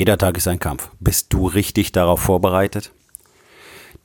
[0.00, 0.88] Jeder Tag ist ein Kampf.
[0.98, 2.90] Bist du richtig darauf vorbereitet?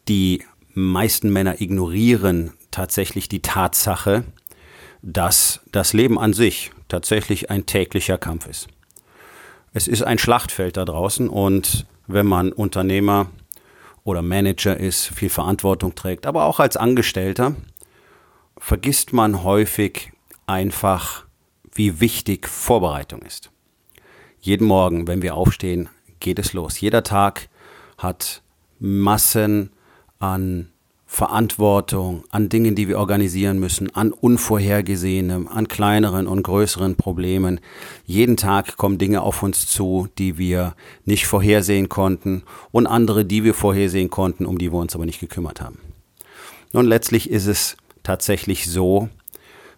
[0.10, 4.26] Die meisten Männer ignorieren tatsächlich die Tatsache,
[5.02, 8.68] dass das Leben an sich tatsächlich ein täglicher Kampf ist.
[9.72, 13.28] Es ist ein Schlachtfeld da draußen und wenn man Unternehmer
[14.04, 17.56] oder Manager ist, viel Verantwortung trägt, aber auch als Angestellter,
[18.58, 20.12] vergisst man häufig
[20.46, 21.24] einfach,
[21.74, 23.50] wie wichtig Vorbereitung ist.
[24.46, 26.80] Jeden Morgen, wenn wir aufstehen, geht es los.
[26.80, 27.50] Jeder Tag
[27.98, 28.44] hat
[28.78, 29.72] Massen
[30.20, 30.70] an
[31.08, 37.60] Verantwortung, an Dingen, die wir organisieren müssen, an Unvorhergesehenem, an kleineren und größeren Problemen.
[38.06, 43.44] Jeden Tag kommen Dinge auf uns zu, die wir nicht vorhersehen konnten und andere, die
[43.44, 45.80] wir vorhersehen konnten, um die wir uns aber nicht gekümmert haben.
[46.72, 49.10] Nun, letztlich ist es tatsächlich so,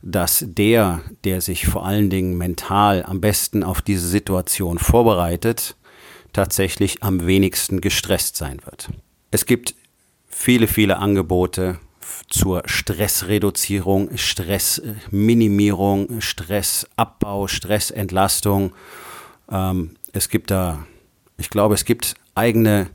[0.02, 5.76] dass der, der sich vor allen Dingen mental am besten auf diese Situation vorbereitet,
[6.34, 8.90] tatsächlich am wenigsten gestresst sein wird.
[9.32, 9.76] Es gibt
[10.28, 11.80] viele, viele Angebote
[12.30, 18.74] zur Stressreduzierung, Stressminimierung, Stressabbau, Stressentlastung.
[19.52, 20.86] Ähm, es gibt da,
[21.38, 22.90] ich glaube, es gibt eigene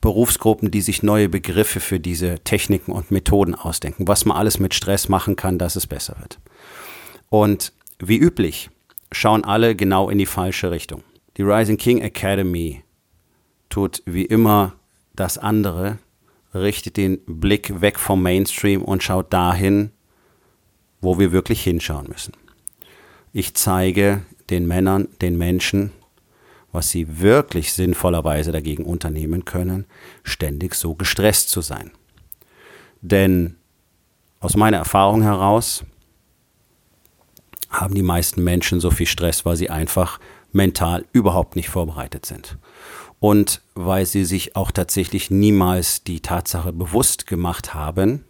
[0.00, 4.74] Berufsgruppen, die sich neue Begriffe für diese Techniken und Methoden ausdenken, was man alles mit
[4.74, 6.38] Stress machen kann, dass es besser wird.
[7.28, 8.70] Und wie üblich
[9.10, 11.02] schauen alle genau in die falsche Richtung.
[11.36, 12.84] Die Rising King Academy
[13.68, 14.74] tut wie immer
[15.14, 15.98] das andere,
[16.54, 19.90] richtet den Blick weg vom Mainstream und schaut dahin,
[21.00, 22.32] wo wir wirklich hinschauen müssen.
[23.32, 25.92] Ich zeige den Männern, den Menschen,
[26.72, 29.86] was sie wirklich sinnvollerweise dagegen unternehmen können,
[30.22, 31.90] ständig so gestresst zu sein.
[33.00, 33.56] Denn
[34.40, 35.84] aus meiner Erfahrung heraus
[37.70, 40.20] haben die meisten Menschen so viel Stress, weil sie einfach
[40.52, 42.58] mental überhaupt nicht vorbereitet sind
[43.20, 48.24] und weil sie sich auch tatsächlich niemals die Tatsache bewusst gemacht haben,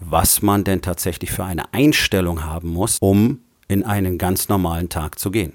[0.00, 5.18] was man denn tatsächlich für eine Einstellung haben muss, um in einen ganz normalen Tag
[5.18, 5.54] zu gehen.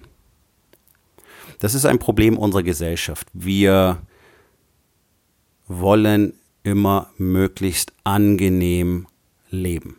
[1.60, 3.28] Das ist ein Problem unserer Gesellschaft.
[3.34, 4.02] Wir
[5.68, 6.34] wollen
[6.64, 9.08] immer möglichst angenehm
[9.50, 9.98] leben.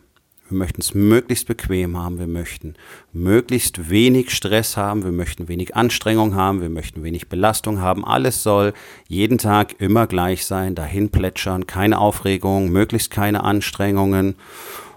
[0.49, 2.19] Wir möchten es möglichst bequem haben.
[2.19, 2.73] Wir möchten
[3.13, 5.03] möglichst wenig Stress haben.
[5.03, 6.61] Wir möchten wenig Anstrengung haben.
[6.61, 8.03] Wir möchten wenig Belastung haben.
[8.03, 8.73] Alles soll
[9.07, 14.35] jeden Tag immer gleich sein, dahin plätschern, keine Aufregung, möglichst keine Anstrengungen.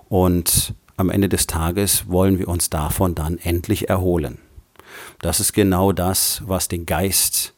[0.09, 4.39] Und am Ende des Tages wollen wir uns davon dann endlich erholen.
[5.25, 7.55] Das ist genau das, was den Geist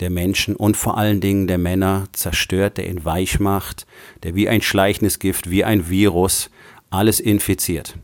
[0.00, 3.86] der Menschen und vor allen Dingen der Männer zerstört, der ihn weich macht,
[4.24, 6.50] der wie ein schleichendes Gift, wie ein Virus
[6.90, 7.96] alles infiziert.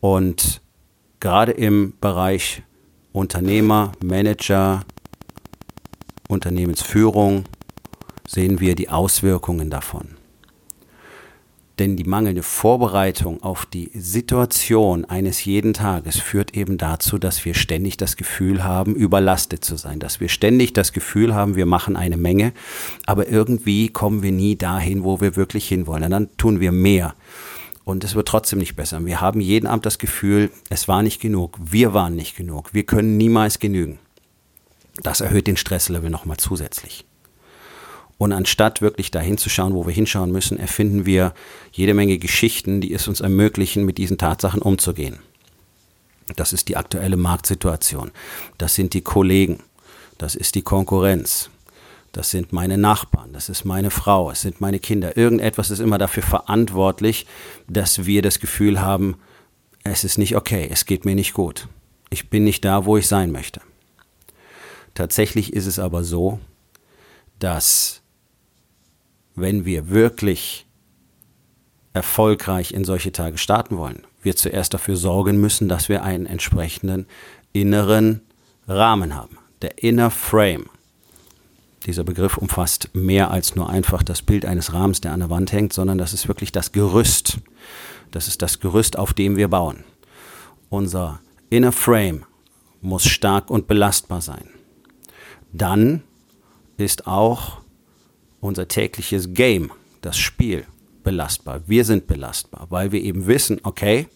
[0.00, 0.60] Und
[1.20, 2.64] gerade im Bereich
[3.12, 4.84] Unternehmer, Manager,
[6.26, 7.44] Unternehmensführung
[8.26, 10.16] sehen wir die Auswirkungen davon.
[11.78, 17.54] Denn die mangelnde Vorbereitung auf die Situation eines jeden Tages führt eben dazu, dass wir
[17.54, 21.96] ständig das Gefühl haben, überlastet zu sein, dass wir ständig das Gefühl haben, wir machen
[21.96, 22.52] eine Menge,
[23.06, 26.04] aber irgendwie kommen wir nie dahin, wo wir wirklich hinwollen.
[26.04, 27.14] Und dann tun wir mehr.
[27.84, 29.04] Und es wird trotzdem nicht besser.
[29.04, 32.84] Wir haben jeden Abend das Gefühl, es war nicht genug, wir waren nicht genug, wir
[32.84, 33.98] können niemals genügen.
[35.02, 37.06] Das erhöht den Stresslevel nochmal zusätzlich.
[38.22, 41.34] Und anstatt wirklich dahin zu schauen, wo wir hinschauen müssen, erfinden wir
[41.72, 45.18] jede Menge Geschichten, die es uns ermöglichen, mit diesen Tatsachen umzugehen.
[46.36, 48.12] Das ist die aktuelle Marktsituation.
[48.58, 49.58] Das sind die Kollegen.
[50.18, 51.50] Das ist die Konkurrenz
[52.12, 55.16] das sind meine Nachbarn, das ist meine Frau, es sind meine Kinder.
[55.16, 57.26] Irgendetwas ist immer dafür verantwortlich,
[57.68, 59.16] dass wir das Gefühl haben,
[59.82, 61.68] es ist nicht okay, es geht mir nicht gut.
[62.10, 63.62] Ich bin nicht da, wo ich sein möchte.
[64.92, 66.38] Tatsächlich ist es aber so,
[67.38, 68.01] dass
[69.34, 70.66] wenn wir wirklich
[71.92, 77.06] erfolgreich in solche Tage starten wollen, wir zuerst dafür sorgen müssen, dass wir einen entsprechenden
[77.52, 78.22] inneren
[78.68, 79.38] Rahmen haben.
[79.60, 80.66] Der Inner Frame
[81.86, 85.52] dieser Begriff umfasst mehr als nur einfach das Bild eines Rahmens, der an der Wand
[85.52, 87.38] hängt, sondern das ist wirklich das Gerüst.
[88.10, 89.84] Das ist das Gerüst, auf dem wir bauen.
[90.68, 91.20] Unser
[91.50, 92.24] inner Frame
[92.80, 94.48] muss stark und belastbar sein.
[95.52, 96.02] Dann
[96.76, 97.61] ist auch
[98.42, 99.72] unser tägliches Game,
[100.02, 100.66] das Spiel,
[101.02, 101.62] belastbar.
[101.66, 104.08] Wir sind belastbar, weil wir eben wissen, okay,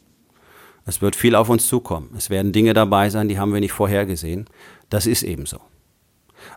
[0.85, 2.11] es wird viel auf uns zukommen.
[2.15, 4.47] Es werden Dinge dabei sein, die haben wir nicht vorhergesehen.
[4.91, 5.61] Das ist eben so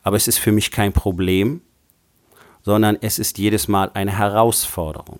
[0.04, 1.62] aber es ist für mich kein Problem,
[2.64, 5.20] sondern es ist jedes Mal eine Herausforderung.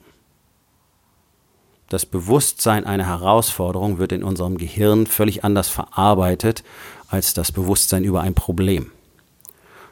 [1.88, 6.64] Das Bewusstsein einer Herausforderung wird in unserem Gehirn völlig anders verarbeitet
[7.08, 8.92] als das Bewusstsein über ein Problem.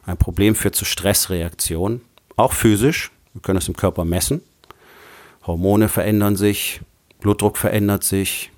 [0.06, 2.02] Ein Problem führt zu Stressreaktionen,
[2.38, 3.12] auch physisch.
[3.34, 4.42] Wir können es im Körper messen.
[5.46, 6.82] Hormone verändern sich,
[7.20, 8.52] Blutdruck verändert sich,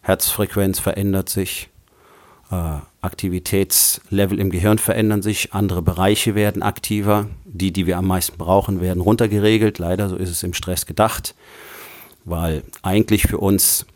[0.00, 1.68] Herzfrequenz verändert sich,
[2.50, 8.36] äh, Aktivitätslevel im Gehirn verändern sich, andere Bereiche werden aktiver, die, die wir am meisten
[8.36, 9.78] brauchen, werden runtergeregelt.
[9.78, 11.34] Leider, so ist es im Stress gedacht,
[12.24, 13.86] weil eigentlich für uns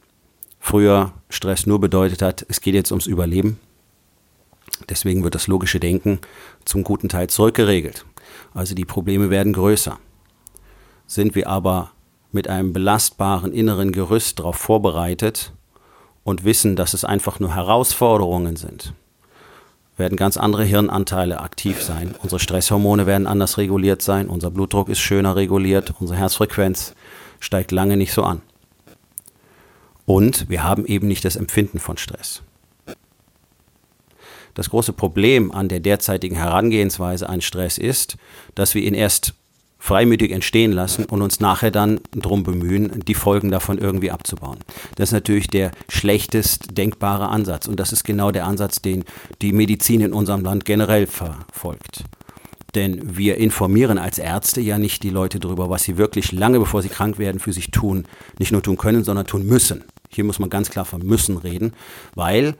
[0.60, 3.58] früher Stress nur bedeutet hat, es geht jetzt ums Überleben.
[4.88, 6.20] Deswegen wird das logische Denken
[6.64, 8.04] zum guten Teil zurückgeregelt.
[8.54, 9.98] Also die Probleme werden größer.
[11.06, 11.90] Sind wir aber
[12.32, 15.52] mit einem belastbaren inneren Gerüst darauf vorbereitet
[16.24, 18.94] und wissen, dass es einfach nur Herausforderungen sind,
[19.96, 22.14] werden ganz andere Hirnanteile aktiv sein.
[22.22, 26.94] Unsere Stresshormone werden anders reguliert sein, unser Blutdruck ist schöner reguliert, unsere Herzfrequenz
[27.40, 28.40] steigt lange nicht so an.
[30.06, 32.42] Und wir haben eben nicht das Empfinden von Stress.
[34.54, 38.16] Das große Problem an der derzeitigen Herangehensweise an Stress ist,
[38.54, 39.34] dass wir ihn erst
[39.82, 44.60] freimütig entstehen lassen und uns nachher dann darum bemühen, die Folgen davon irgendwie abzubauen.
[44.94, 49.04] Das ist natürlich der schlechtest denkbare Ansatz und das ist genau der Ansatz, den
[49.40, 52.04] die Medizin in unserem Land generell verfolgt.
[52.76, 56.80] Denn wir informieren als Ärzte ja nicht die Leute darüber, was sie wirklich lange bevor
[56.80, 58.06] sie krank werden für sich tun,
[58.38, 59.82] nicht nur tun können, sondern tun müssen.
[60.10, 61.72] Hier muss man ganz klar von müssen reden,
[62.14, 62.54] weil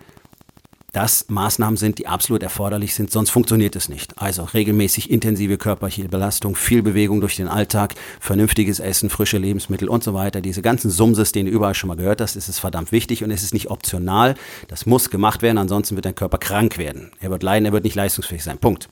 [0.93, 4.19] das Maßnahmen sind, die absolut erforderlich sind, sonst funktioniert es nicht.
[4.19, 10.05] Also regelmäßig intensive körperliche Belastung, viel Bewegung durch den Alltag, vernünftiges Essen, frische Lebensmittel und
[10.05, 10.43] so weiter.
[10.43, 13.31] Diese ganzen Sumses, den du überall schon mal gehört hast, ist es verdammt wichtig und
[13.31, 14.35] es ist nicht optional.
[14.69, 17.11] Das muss gemacht werden, ansonsten wird dein Körper krank werden.
[17.21, 18.59] Er wird leiden, er wird nicht leistungsfähig sein.
[18.59, 18.91] Punkt.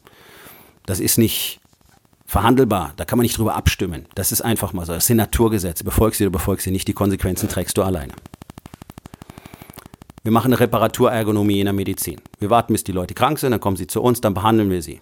[0.86, 1.60] Das ist nicht
[2.24, 2.94] verhandelbar.
[2.96, 4.06] Da kann man nicht drüber abstimmen.
[4.14, 4.94] Das ist einfach mal so.
[4.94, 5.84] Das sind Naturgesetze.
[5.84, 8.14] Befolgst sie oder befolgst sie nicht, die Konsequenzen trägst du alleine.
[10.22, 12.20] Wir machen eine Reparaturergonomie in der Medizin.
[12.38, 14.82] Wir warten, bis die Leute krank sind, dann kommen sie zu uns, dann behandeln wir
[14.82, 15.00] sie.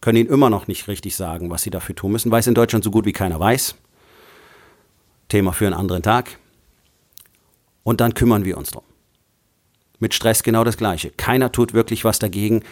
[0.00, 2.54] Können ihnen immer noch nicht richtig sagen, was sie dafür tun müssen, weil es in
[2.54, 3.76] Deutschland so gut wie keiner weiß.
[5.28, 6.38] Thema für einen anderen Tag.
[7.84, 8.84] Und dann kümmern wir uns drum.
[9.98, 11.10] Mit Stress genau das Gleiche.
[11.10, 12.62] Keiner tut wirklich was dagegen,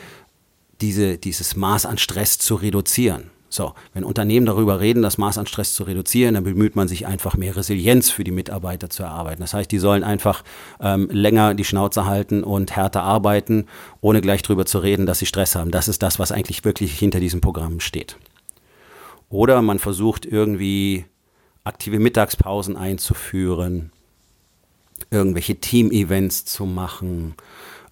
[0.80, 3.30] diese, dieses Maß an Stress zu reduzieren.
[3.54, 7.06] So, wenn Unternehmen darüber reden, das Maß an Stress zu reduzieren, dann bemüht man sich
[7.06, 9.42] einfach mehr Resilienz für die Mitarbeiter zu erarbeiten.
[9.42, 10.42] Das heißt, die sollen einfach
[10.80, 13.66] ähm, länger die Schnauze halten und härter arbeiten,
[14.00, 15.70] ohne gleich darüber zu reden, dass sie Stress haben.
[15.70, 18.16] Das ist das, was eigentlich wirklich hinter diesem Programm steht.
[19.28, 21.04] Oder man versucht irgendwie
[21.62, 23.92] aktive Mittagspausen einzuführen,
[25.12, 27.36] irgendwelche Team-Events zu machen,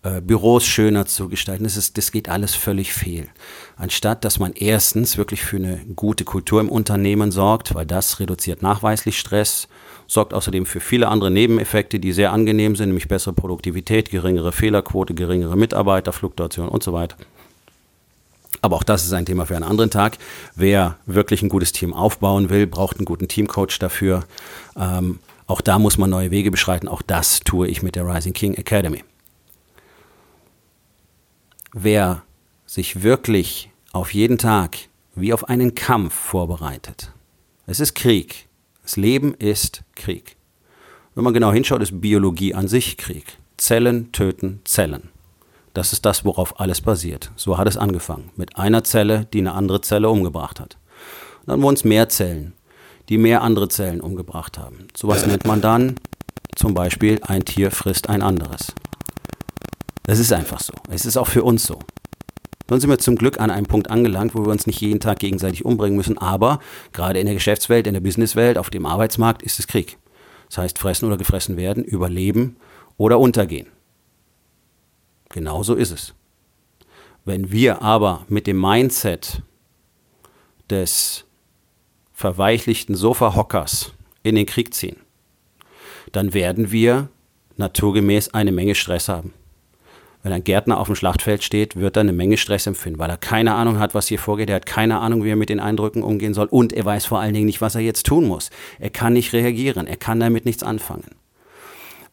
[0.03, 1.65] äh, Büros schöner zu gestalten.
[1.65, 3.29] Das, ist, das geht alles völlig fehl.
[3.77, 8.63] Anstatt dass man erstens wirklich für eine gute Kultur im Unternehmen sorgt, weil das reduziert
[8.63, 9.69] nachweislich Stress,
[10.07, 15.15] sorgt außerdem für viele andere Nebeneffekte, die sehr angenehm sind, nämlich bessere Produktivität, geringere Fehlerquote,
[15.15, 17.17] geringere Mitarbeiterfluktuation und so weiter.
[18.61, 20.19] Aber auch das ist ein Thema für einen anderen Tag.
[20.55, 24.25] Wer wirklich ein gutes Team aufbauen will, braucht einen guten Teamcoach dafür.
[24.77, 26.87] Ähm, auch da muss man neue Wege beschreiten.
[26.87, 29.03] Auch das tue ich mit der Rising King Academy
[31.73, 32.23] wer
[32.67, 34.77] sich wirklich auf jeden Tag
[35.15, 37.13] wie auf einen Kampf vorbereitet.
[37.67, 38.49] Es ist Krieg.
[38.83, 40.37] Das Leben ist Krieg.
[41.15, 43.39] Wenn man genau hinschaut, ist Biologie an sich Krieg.
[43.57, 45.11] Zellen töten Zellen.
[45.75, 47.31] Das ist das, worauf alles basiert.
[47.37, 48.31] So hat es angefangen.
[48.37, 50.79] Mit einer Zelle, die eine andere Zelle umgebracht hat.
[51.47, 52.55] dann wurden es mehr Zellen,
[53.09, 54.89] die mehr andere Zellen umgebracht haben.
[54.97, 55.97] Sowas nennt man dann
[56.57, 58.75] zum Beispiel ein Tier frisst ein anderes.
[60.05, 60.73] Das ist einfach so.
[60.91, 61.79] Es ist auch für uns so.
[62.67, 65.19] Dann sind wir zum Glück an einem Punkt angelangt, wo wir uns nicht jeden Tag
[65.19, 66.19] gegenseitig umbringen müssen.
[66.19, 66.61] Aber
[66.93, 69.99] gerade in der Geschäftswelt, in der Businesswelt, auf dem Arbeitsmarkt ist es Krieg.
[70.49, 72.57] Das heißt, fressen oder gefressen werden, überleben
[72.97, 73.67] oder untergehen.
[75.29, 76.15] Genauso ist es.
[77.25, 79.43] Wenn wir aber mit dem Mindset
[80.69, 81.25] des
[82.13, 83.93] verweichlichten Sofahockers
[84.23, 84.97] in den Krieg ziehen,
[86.13, 87.09] dann werden wir
[87.57, 89.33] naturgemäß eine Menge Stress haben.
[90.23, 93.17] Wenn ein Gärtner auf dem Schlachtfeld steht, wird er eine Menge Stress empfinden, weil er
[93.17, 94.51] keine Ahnung hat, was hier vorgeht.
[94.51, 96.47] Er hat keine Ahnung, wie er mit den Eindrücken umgehen soll.
[96.47, 98.51] Und er weiß vor allen Dingen nicht, was er jetzt tun muss.
[98.79, 99.89] Er kann nicht reagieren.
[99.89, 101.22] Er kann damit nichts anfangen.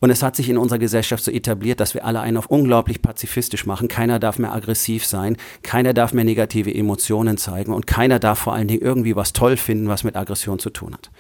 [0.02, 3.02] Und es hat sich in unserer Gesellschaft so etabliert, dass wir alle einen auf unglaublich
[3.02, 3.90] pazifistisch machen.
[3.90, 8.54] Keiner darf mehr aggressiv sein, keiner darf mehr negative Emotionen zeigen und keiner darf vor
[8.54, 11.12] allen Dingen irgendwie was toll finden, was mit Aggression zu tun hat.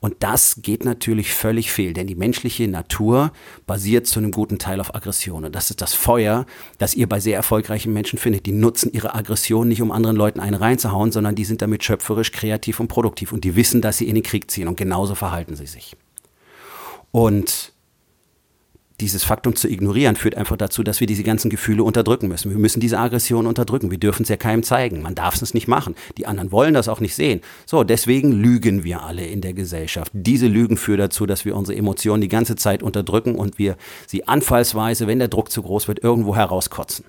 [0.00, 3.32] Und das geht natürlich völlig fehl, denn die menschliche Natur
[3.66, 5.44] basiert zu einem guten Teil auf Aggression.
[5.44, 6.44] Und das ist das Feuer,
[6.78, 8.46] das ihr bei sehr erfolgreichen Menschen findet.
[8.46, 12.32] Die nutzen ihre Aggression nicht, um anderen Leuten einen reinzuhauen, sondern die sind damit schöpferisch,
[12.32, 13.32] kreativ und produktiv.
[13.32, 14.66] Und die wissen, dass sie in den Krieg ziehen.
[14.66, 15.96] Und genauso verhalten sie sich.
[17.12, 17.73] Und
[19.00, 22.50] dieses Faktum zu ignorieren führt einfach dazu, dass wir diese ganzen Gefühle unterdrücken müssen.
[22.50, 23.90] Wir müssen diese Aggression unterdrücken.
[23.90, 25.02] Wir dürfen es ja keinem zeigen.
[25.02, 25.96] Man darf es nicht machen.
[26.16, 27.40] Die anderen wollen das auch nicht sehen.
[27.66, 30.12] So, deswegen lügen wir alle in der Gesellschaft.
[30.14, 34.28] Diese Lügen führen dazu, dass wir unsere Emotionen die ganze Zeit unterdrücken und wir sie
[34.28, 37.04] anfallsweise, wenn der Druck zu groß wird, irgendwo herauskotzen.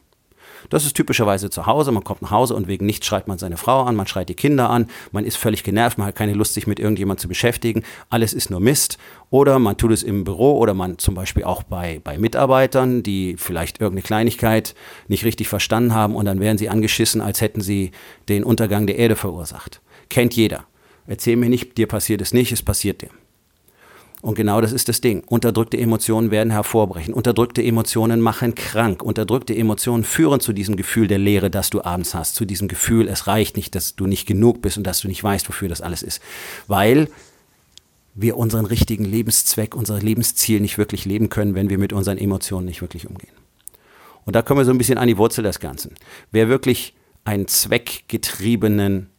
[0.70, 1.92] Das ist typischerweise zu Hause.
[1.92, 4.36] Man kommt nach Hause und wegen nichts schreit man seine Frau an, man schreit die
[4.36, 7.84] Kinder an, man ist völlig genervt, man hat keine Lust, sich mit irgendjemand zu beschäftigen.
[8.10, 8.98] Alles ist nur Mist.
[9.30, 13.36] Oder man tut es im Büro oder man zum Beispiel auch bei, bei Mitarbeitern, die
[13.38, 14.76] vielleicht irgendeine Kleinigkeit
[15.08, 17.92] nicht richtig verstanden haben und dann werden sie angeschissen, als hätten sie
[18.30, 19.82] den Untergang der Erde verursacht.
[20.10, 20.66] Kennt jeder.
[21.08, 23.10] Erzähl mir nicht, dir passiert es nicht, es passiert dir.
[24.22, 25.24] Und genau das ist das Ding.
[25.28, 27.14] Unterdrückte Emotionen werden hervorbrechen.
[27.14, 29.04] Unterdrückte Emotionen machen krank.
[29.04, 32.36] Unterdrückte Emotionen führen zu diesem Gefühl der Leere, das du abends hast.
[32.36, 35.24] Zu diesem Gefühl, es reicht nicht, dass du nicht genug bist und dass du nicht
[35.24, 36.22] weißt, wofür das alles ist.
[36.68, 37.08] Weil
[38.16, 42.66] wir unseren richtigen Lebenszweck, unser Lebensziel nicht wirklich leben können, wenn wir mit unseren Emotionen
[42.66, 43.34] nicht wirklich umgehen.
[44.24, 45.94] Und da kommen wir so ein bisschen an die Wurzel des Ganzen.
[46.32, 46.96] Wer wirklich
[47.26, 49.10] einen zweckgetriebenen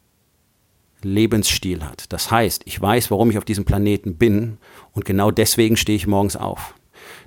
[1.06, 2.12] Lebensstil hat.
[2.12, 4.58] Das heißt, ich weiß, warum ich auf diesem Planeten bin
[4.92, 6.74] und genau deswegen stehe ich morgens auf.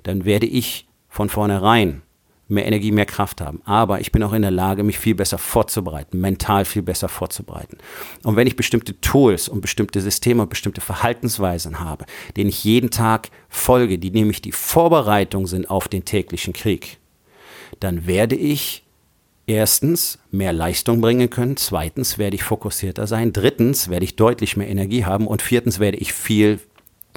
[0.02, 2.02] Dann werde ich von vornherein
[2.50, 3.62] mehr Energie, mehr Kraft haben.
[3.64, 7.78] Aber ich bin auch in der Lage, mich viel besser vorzubereiten, mental viel besser vorzubereiten.
[8.24, 12.04] Und wenn ich bestimmte Tools und bestimmte Systeme und bestimmte Verhaltensweisen habe,
[12.36, 16.98] denen ich jeden Tag folge, die nämlich die Vorbereitung sind auf den täglichen Krieg,
[17.78, 18.84] dann werde ich
[19.50, 24.68] erstens mehr Leistung bringen können, zweitens werde ich fokussierter sein, drittens werde ich deutlich mehr
[24.68, 26.60] Energie haben und viertens werde ich viel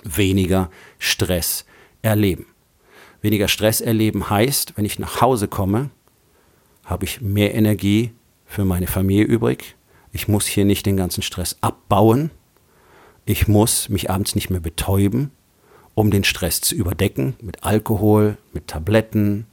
[0.03, 1.65] weniger Stress
[2.01, 2.47] erleben.
[3.21, 5.91] Weniger Stress erleben heißt, wenn ich nach Hause komme,
[6.83, 8.11] habe ich mehr Energie
[8.45, 9.75] für meine Familie übrig.
[10.11, 12.31] Ich muss hier nicht den ganzen Stress abbauen.
[13.25, 15.31] Ich muss mich abends nicht mehr betäuben,
[15.93, 19.45] um den Stress zu überdecken mit Alkohol, mit Tabletten,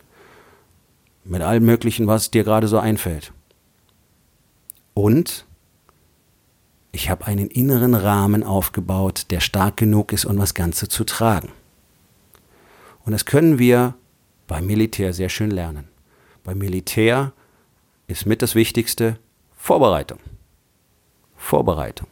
[1.24, 3.32] mit allem Möglichen, was dir gerade so einfällt.
[4.94, 5.46] Und
[6.92, 11.50] ich habe einen inneren Rahmen aufgebaut, der stark genug ist, um das Ganze zu tragen.
[13.04, 13.94] Und das können wir
[14.46, 15.88] beim Militär sehr schön lernen.
[16.42, 17.32] Beim Militär
[18.08, 19.18] ist mit das Wichtigste
[19.56, 20.18] Vorbereitung.
[21.36, 22.08] Vorbereitung.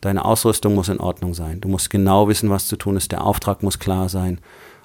[0.00, 1.60] Deine Ausrüstung muss in Ordnung sein.
[1.60, 3.10] Du musst genau wissen, was zu tun ist.
[3.10, 4.40] Der Auftrag muss klar sein.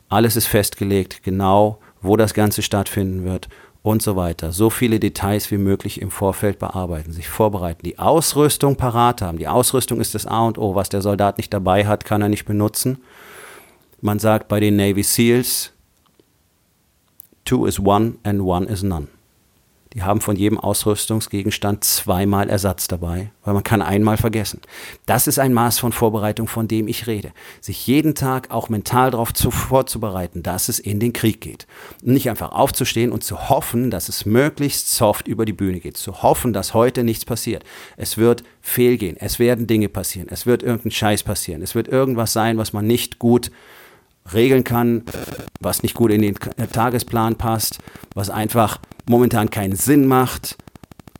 [0.07, 3.49] Alles ist festgelegt, genau wo das Ganze stattfinden wird
[3.81, 4.51] und so weiter.
[4.51, 9.37] So viele Details wie möglich im Vorfeld bearbeiten, sich vorbereiten, die Ausrüstung parat haben.
[9.37, 10.75] Die Ausrüstung ist das A und O.
[10.75, 12.99] Was der Soldat nicht dabei hat, kann er nicht benutzen.
[14.01, 15.71] Man sagt bei den Navy SEALs,
[17.45, 19.07] two is one and one is none.
[19.93, 24.61] Die haben von jedem Ausrüstungsgegenstand zweimal Ersatz dabei, weil man kann einmal vergessen.
[25.07, 27.31] Das ist ein Maß von Vorbereitung, von dem ich rede.
[27.59, 31.65] Sich jeden Tag auch mental darauf zu, vorzubereiten, dass es in den Krieg geht.
[32.03, 35.97] Nicht einfach aufzustehen und zu hoffen, dass es möglichst soft über die Bühne geht.
[35.97, 37.63] Zu hoffen, dass heute nichts passiert.
[37.97, 39.17] Es wird fehlgehen.
[39.19, 40.27] Es werden Dinge passieren.
[40.29, 41.63] Es wird irgendein Scheiß passieren.
[41.63, 43.49] Es wird irgendwas sein, was man nicht gut
[44.33, 45.03] regeln kann,
[45.59, 46.35] was nicht gut in den
[46.71, 47.79] Tagesplan passt,
[48.13, 50.57] was einfach momentan keinen Sinn macht.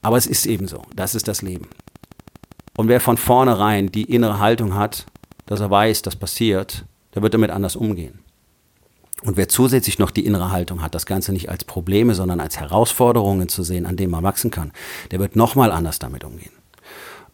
[0.01, 0.83] Aber es ist eben so.
[0.95, 1.67] Das ist das Leben.
[2.77, 5.05] Und wer von vornherein die innere Haltung hat,
[5.45, 8.19] dass er weiß, das passiert, der wird damit anders umgehen.
[9.23, 12.57] Und wer zusätzlich noch die innere Haltung hat, das Ganze nicht als Probleme, sondern als
[12.57, 14.71] Herausforderungen zu sehen, an denen man wachsen kann,
[15.11, 16.53] der wird nochmal anders damit umgehen.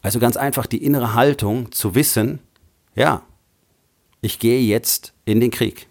[0.02, 2.40] Also ganz einfach die innere Haltung zu wissen,
[2.96, 3.22] ja,
[4.26, 5.88] ich gehe jetzt in den Krieg.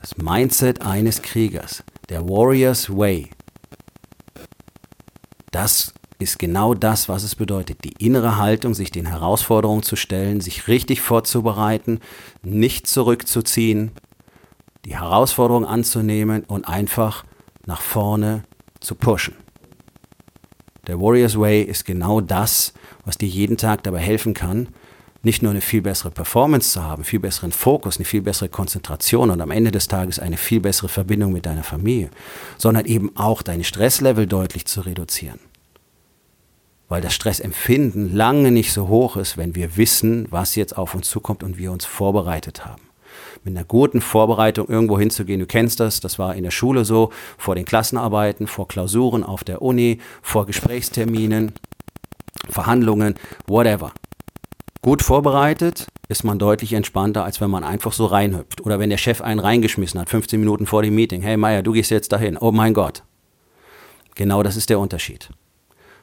[0.00, 3.30] Das Mindset eines Kriegers, der Warrior's Way,
[5.50, 7.84] das ist genau das, was es bedeutet.
[7.84, 11.98] Die innere Haltung, sich den Herausforderungen zu stellen, sich richtig vorzubereiten,
[12.42, 13.90] nicht zurückzuziehen,
[14.84, 17.24] die Herausforderung anzunehmen und einfach
[17.66, 18.44] nach vorne
[18.80, 19.34] zu pushen.
[20.86, 22.74] Der Warrior's Way ist genau das,
[23.04, 24.68] was dir jeden Tag dabei helfen kann,
[25.22, 29.30] nicht nur eine viel bessere Performance zu haben, viel besseren Fokus, eine viel bessere Konzentration
[29.30, 32.10] und am Ende des Tages eine viel bessere Verbindung mit deiner Familie,
[32.56, 35.38] sondern eben auch deine Stresslevel deutlich zu reduzieren.
[36.88, 41.08] Weil das Stressempfinden lange nicht so hoch ist, wenn wir wissen, was jetzt auf uns
[41.08, 42.82] zukommt und wir uns vorbereitet haben.
[43.44, 47.10] Mit einer guten Vorbereitung irgendwo hinzugehen, du kennst das, das war in der Schule so,
[47.38, 51.52] vor den Klassenarbeiten, vor Klausuren auf der Uni, vor Gesprächsterminen,
[52.48, 53.14] Verhandlungen,
[53.46, 53.92] whatever.
[54.82, 58.62] Gut vorbereitet ist man deutlich entspannter, als wenn man einfach so reinhüpft.
[58.62, 61.20] Oder wenn der Chef einen reingeschmissen hat, 15 Minuten vor dem Meeting.
[61.20, 62.38] Hey Meier, du gehst jetzt dahin.
[62.38, 63.02] Oh mein Gott.
[64.14, 65.28] Genau das ist der Unterschied.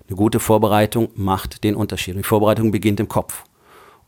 [0.07, 2.17] Eine gute Vorbereitung macht den Unterschied.
[2.17, 3.45] Die Vorbereitung beginnt im Kopf.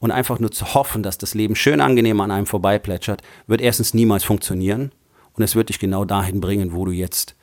[0.02, 3.94] und einfach nur zu hoffen, dass das Leben schön angenehm an einem vorbeiplätschert, wird erstens
[3.94, 4.94] niemals funktionieren
[5.34, 7.36] und es wird dich genau dahin bringen, wo du jetzt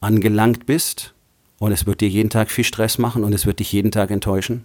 [0.00, 1.12] angelangt bist
[1.58, 4.10] und es wird dir jeden Tag viel Stress machen und es wird dich jeden Tag
[4.10, 4.64] enttäuschen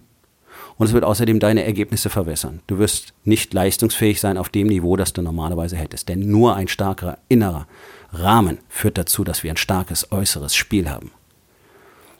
[0.78, 2.60] und es wird außerdem deine Ergebnisse verwässern.
[2.66, 6.68] Du wirst nicht leistungsfähig sein auf dem Niveau, das du normalerweise hättest, denn nur ein
[6.68, 7.66] starker innerer
[8.12, 11.10] Rahmen führt dazu, dass wir ein starkes äußeres Spiel haben.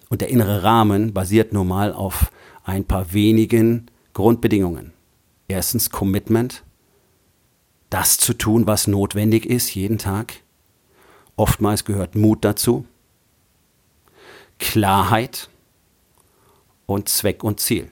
[0.08, 2.30] Und der innere Rahmen basiert nur mal auf
[2.64, 4.92] ein paar wenigen Grundbedingungen.
[5.48, 6.62] Erstens Commitment,
[7.90, 10.34] das zu tun, was notwendig ist, jeden Tag.
[11.36, 12.86] Oftmals gehört Mut dazu.
[14.58, 15.50] Klarheit
[16.86, 17.90] und Zweck und Ziel.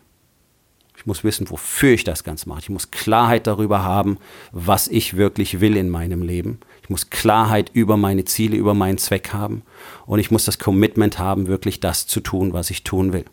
[1.04, 2.60] Ich muss wissen, wofür ich das Ganze mache.
[2.60, 4.16] Ich muss Klarheit darüber haben,
[4.52, 6.60] was ich wirklich will in meinem Leben.
[6.82, 9.64] Ich muss Klarheit über meine Ziele, über meinen Zweck haben.
[10.06, 13.26] Und ich muss das Commitment haben, wirklich das zu tun, was ich tun will.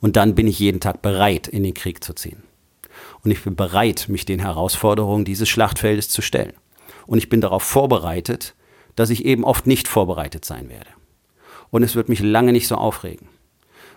[0.00, 2.44] Und dann bin ich jeden Tag bereit, in den Krieg zu ziehen.
[3.24, 6.52] Und ich bin bereit, mich den Herausforderungen dieses Schlachtfeldes zu stellen.
[7.08, 8.54] Und ich bin darauf vorbereitet,
[8.94, 10.90] dass ich eben oft nicht vorbereitet sein werde.
[11.72, 13.26] Und es wird mich lange nicht so aufregen,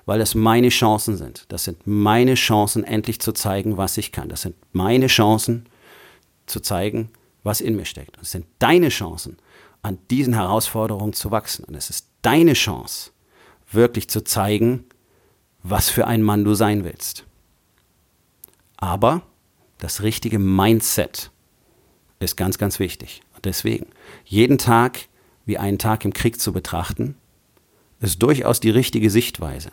[0.07, 1.45] weil das meine Chancen sind.
[1.49, 4.29] Das sind meine Chancen, endlich zu zeigen, was ich kann.
[4.29, 5.67] Das sind meine Chancen,
[6.47, 7.09] zu zeigen,
[7.43, 8.15] was in mir steckt.
[8.15, 9.37] Und es sind deine Chancen,
[9.81, 11.65] an diesen Herausforderungen zu wachsen.
[11.65, 13.11] Und es ist deine Chance,
[13.69, 14.85] wirklich zu zeigen,
[15.61, 17.25] was für ein Mann du sein willst.
[18.77, 19.23] Aber
[19.77, 21.31] das richtige Mindset
[22.19, 23.23] ist ganz, ganz wichtig.
[23.35, 23.87] Und deswegen,
[24.23, 25.09] jeden Tag
[25.45, 27.15] wie einen Tag im Krieg zu betrachten,
[27.99, 29.71] ist durchaus die richtige Sichtweise.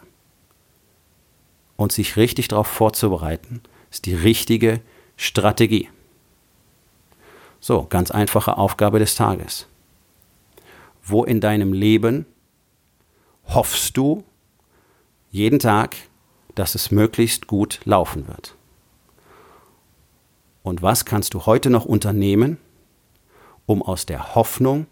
[1.76, 4.80] Und sich richtig darauf vorzubereiten, ist die richtige
[5.16, 5.88] Strategie.
[7.60, 9.66] So, ganz einfache Aufgabe des Tages.
[11.02, 12.26] Wo in deinem Leben
[13.46, 14.24] hoffst du
[15.30, 15.96] jeden Tag,
[16.54, 18.54] dass es möglichst gut laufen wird?
[20.62, 22.58] Und was kannst du heute noch unternehmen,
[23.66, 24.86] um aus der Hoffnung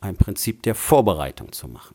[0.00, 1.94] ein Prinzip der Vorbereitung zu machen?